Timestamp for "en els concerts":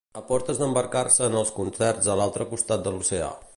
1.27-2.09